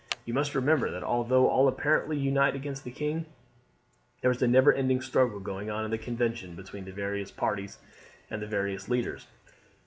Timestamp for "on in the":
5.69-5.97